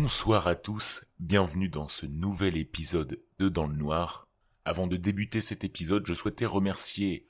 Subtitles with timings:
[0.00, 4.28] Bonsoir à tous, bienvenue dans ce nouvel épisode de Dans le Noir.
[4.64, 7.28] Avant de débuter cet épisode, je souhaitais remercier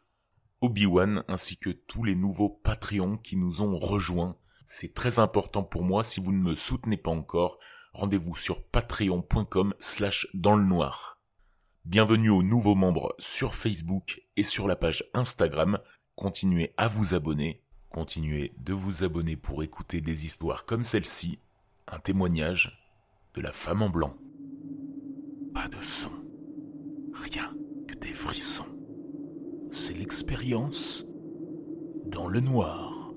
[0.61, 4.37] Obi-Wan ainsi que tous les nouveaux Patreons qui nous ont rejoints.
[4.67, 7.59] C'est très important pour moi, si vous ne me soutenez pas encore,
[7.95, 11.23] rendez-vous sur patreon.com slash dans le noir.
[11.87, 15.79] Bienvenue aux nouveaux membres sur Facebook et sur la page Instagram.
[16.16, 17.64] Continuez à vous abonner.
[17.89, 21.39] Continuez de vous abonner pour écouter des histoires comme celle-ci.
[21.91, 22.79] Un témoignage
[23.34, 24.15] de la femme en blanc.
[25.55, 26.12] Pas de sang.
[27.14, 27.51] Rien
[27.87, 28.66] que des frissons.
[29.70, 31.06] C'est l'expérience
[32.05, 33.11] dans le noir.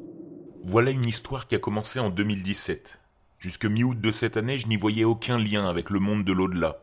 [0.63, 2.99] Voilà une histoire qui a commencé en 2017.
[3.39, 6.77] Jusque mi-août de cette année, je n'y voyais aucun lien avec le monde de l'au-delà.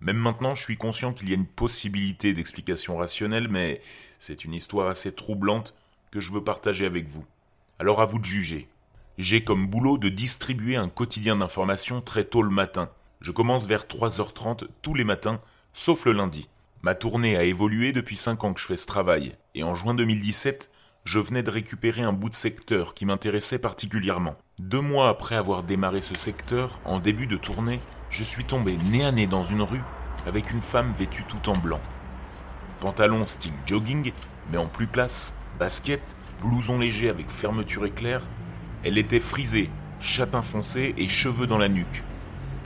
[0.00, 3.80] Même maintenant, je suis conscient qu'il y a une possibilité d'explication rationnelle, mais
[4.18, 5.74] c'est une histoire assez troublante
[6.10, 7.24] que je veux partager avec vous.
[7.78, 8.68] Alors à vous de juger.
[9.22, 12.88] J'ai comme boulot de distribuer un quotidien d'information très tôt le matin.
[13.20, 15.40] Je commence vers 3h30 tous les matins,
[15.72, 16.48] sauf le lundi.
[16.82, 19.94] Ma tournée a évolué depuis 5 ans que je fais ce travail, et en juin
[19.94, 20.72] 2017,
[21.04, 24.34] je venais de récupérer un bout de secteur qui m'intéressait particulièrement.
[24.58, 27.78] Deux mois après avoir démarré ce secteur, en début de tournée,
[28.10, 29.84] je suis tombé nez à nez dans une rue
[30.26, 31.80] avec une femme vêtue tout en blanc.
[32.80, 34.10] Pantalon style jogging,
[34.50, 38.22] mais en plus classe, basket, blouson léger avec fermeture éclair.
[38.84, 42.02] Elle était frisée, chapin foncé et cheveux dans la nuque.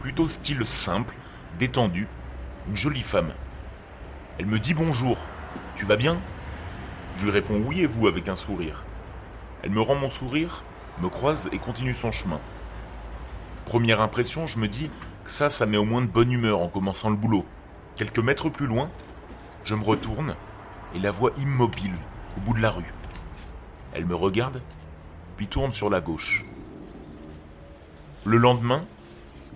[0.00, 1.14] Plutôt style simple,
[1.59, 2.09] détendu,
[2.69, 3.34] une jolie femme.
[4.39, 5.19] Elle me dit bonjour.
[5.75, 6.17] Tu vas bien?
[7.19, 8.84] Je lui réponds oui et vous avec un sourire.
[9.62, 10.64] Elle me rend mon sourire,
[11.03, 12.41] me croise et continue son chemin.
[13.67, 14.91] Première impression, je me dis
[15.27, 17.44] ça, ça met au moins de bonne humeur en commençant le boulot.
[17.97, 18.91] Quelques mètres plus loin,
[19.64, 20.34] je me retourne
[20.94, 21.94] et la vois immobile
[22.37, 22.94] au bout de la rue.
[23.92, 24.62] Elle me regarde,
[25.37, 26.45] puis tourne sur la gauche.
[28.25, 28.84] Le lendemain,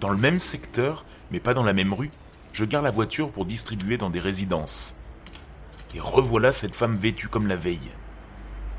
[0.00, 2.11] dans le même secteur, mais pas dans la même rue,
[2.53, 4.97] je garde la voiture pour distribuer dans des résidences.
[5.95, 7.91] Et revoilà cette femme vêtue comme la veille.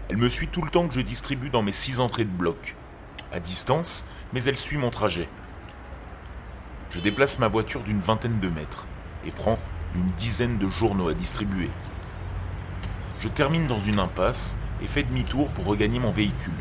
[0.09, 2.75] Elle me suit tout le temps que je distribue dans mes six entrées de bloc.
[3.31, 5.27] À distance, mais elle suit mon trajet.
[6.89, 8.87] Je déplace ma voiture d'une vingtaine de mètres
[9.25, 9.59] et prends
[9.95, 11.69] une dizaine de journaux à distribuer.
[13.19, 16.51] Je termine dans une impasse et fais demi-tour pour regagner mon véhicule.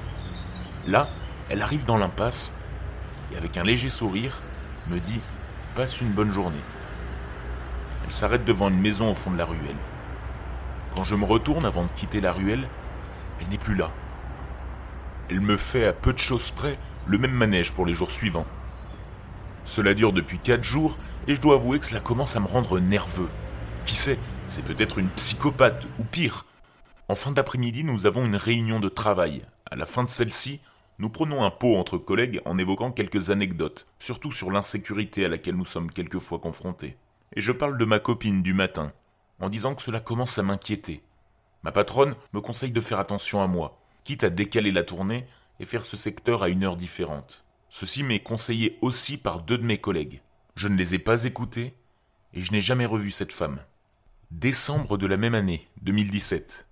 [0.87, 1.09] Là,
[1.49, 2.55] elle arrive dans l'impasse
[3.33, 4.43] et avec un léger sourire
[4.89, 5.21] me dit
[5.75, 6.57] Passe une bonne journée.
[8.05, 9.77] Elle s'arrête devant une maison au fond de la ruelle.
[10.97, 12.67] Quand je me retourne avant de quitter la ruelle,
[13.41, 13.91] elle n'est plus là.
[15.29, 16.77] Elle me fait à peu de choses près
[17.07, 18.47] le même manège pour les jours suivants.
[19.65, 20.99] Cela dure depuis quatre jours
[21.29, 23.29] et je dois avouer que cela commence à me rendre nerveux.
[23.87, 26.47] Qui sait, c'est peut-être une psychopathe ou pire.
[27.09, 29.43] En fin d'après-midi, nous avons une réunion de travail.
[29.71, 30.61] À la fin de celle-ci,
[31.01, 35.57] nous prenons un pot entre collègues en évoquant quelques anecdotes, surtout sur l'insécurité à laquelle
[35.57, 36.99] nous sommes quelquefois confrontés.
[37.35, 38.93] Et je parle de ma copine du matin,
[39.41, 41.03] en disant que cela commence à m'inquiéter.
[41.63, 45.27] Ma patronne me conseille de faire attention à moi, quitte à décaler la tournée
[45.59, 47.49] et faire ce secteur à une heure différente.
[47.71, 50.21] Ceci m'est conseillé aussi par deux de mes collègues.
[50.55, 51.73] Je ne les ai pas écoutés
[52.35, 53.61] et je n'ai jamais revu cette femme.
[54.33, 56.67] Décembre de la même année, 2017.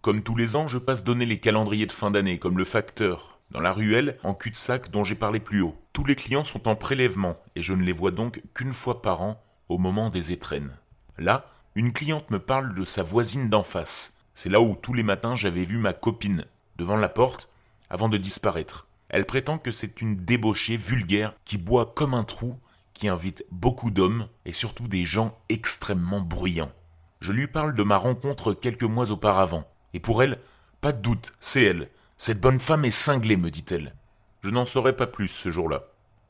[0.00, 3.35] Comme tous les ans, je passe donner les calendriers de fin d'année, comme le facteur,
[3.50, 5.76] dans la ruelle, en cul-de-sac dont j'ai parlé plus haut.
[5.92, 9.22] Tous les clients sont en prélèvement et je ne les vois donc qu'une fois par
[9.22, 10.76] an, au moment des étrennes.
[11.18, 14.16] Là, une cliente me parle de sa voisine d'en face.
[14.34, 16.44] C'est là où tous les matins j'avais vu ma copine,
[16.76, 17.48] devant la porte,
[17.90, 18.86] avant de disparaître.
[19.08, 22.58] Elle prétend que c'est une débauchée vulgaire qui boit comme un trou,
[22.92, 26.72] qui invite beaucoup d'hommes et surtout des gens extrêmement bruyants.
[27.20, 30.38] Je lui parle de ma rencontre quelques mois auparavant, et pour elle,
[30.80, 31.88] pas de doute, c'est elle.
[32.18, 33.94] Cette bonne femme est cinglée, me dit-elle.
[34.42, 35.84] Je n'en saurais pas plus ce jour-là.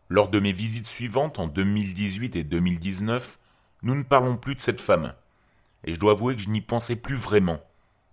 [0.09, 3.39] Lors de mes visites suivantes en 2018 et 2019,
[3.85, 5.15] nous ne parlons plus de cette femme,
[5.85, 7.61] et je dois avouer que je n'y pensais plus vraiment.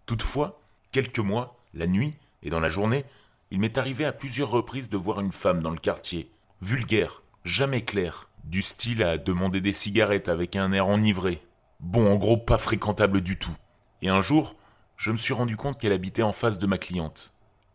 [0.06, 0.62] Toutefois,
[0.92, 2.14] quelques mois, la nuit
[2.44, 3.06] et dans la journée,
[3.50, 6.30] il m'est arrivé à plusieurs reprises de voir une femme dans le quartier,
[6.62, 11.42] vulgaire, jamais claire, du style à demander des cigarettes avec un air enivré.
[11.80, 13.56] Bon, en gros, pas fréquentable du tout.
[14.04, 14.56] Et un jour,
[14.96, 17.33] je me suis rendu compte qu'elle habitait en face de ma cliente.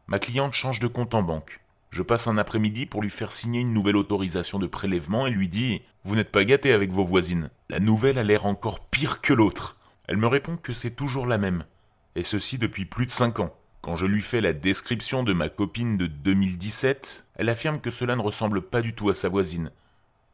[0.08, 1.60] Ma cliente change de compte en banque.
[1.90, 5.48] Je passe un après-midi pour lui faire signer une nouvelle autorisation de prélèvement et lui
[5.48, 7.50] dis Vous n'êtes pas gâté avec vos voisines.
[7.68, 9.76] La nouvelle a l'air encore pire que l'autre.
[10.06, 11.64] Elle me répond que c'est toujours la même,
[12.14, 13.54] et ceci depuis plus de cinq ans.
[13.82, 18.16] Quand je lui fais la description de ma copine de 2017, elle affirme que cela
[18.16, 19.70] ne ressemble pas du tout à sa voisine,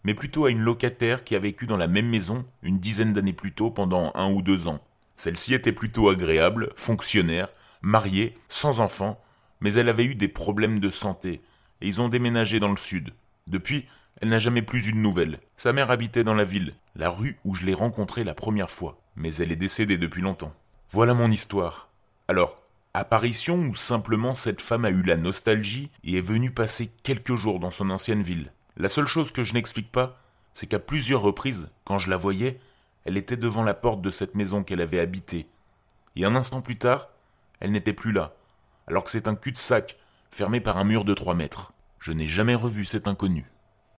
[0.04, 3.32] mais plutôt à une locataire qui a vécu dans la même maison une dizaine d'années
[3.32, 4.80] plus tôt pendant un ou deux ans.
[5.16, 7.48] Celle-ci était plutôt agréable, fonctionnaire,
[7.82, 9.20] mariée, sans enfants,
[9.60, 11.42] mais elle avait eu des problèmes de santé,
[11.80, 13.12] et ils ont déménagé dans le sud.
[13.46, 13.86] Depuis,
[14.20, 15.40] elle n'a jamais plus eu de nouvelles.
[15.56, 18.98] Sa mère habitait dans la ville, la rue où je l'ai rencontrée la première fois,
[19.16, 20.54] mais elle est décédée depuis longtemps.
[20.90, 21.88] Voilà mon histoire.
[22.28, 22.62] Alors,
[22.94, 27.58] apparition ou simplement cette femme a eu la nostalgie et est venue passer quelques jours
[27.58, 28.52] dans son ancienne ville.
[28.76, 30.18] La seule chose que je n'explique pas,
[30.52, 32.60] c'est qu'à plusieurs reprises, quand je la voyais,
[33.04, 35.46] elle était devant la porte de cette maison qu'elle avait habitée.
[36.16, 37.08] Et un instant plus tard,
[37.60, 38.34] elle n'était plus là,
[38.86, 39.96] alors que c'est un cul-de-sac,
[40.30, 41.72] fermé par un mur de trois mètres.
[42.00, 43.46] Je n'ai jamais revu cet inconnu.